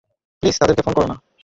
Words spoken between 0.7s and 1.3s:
Phone করো না।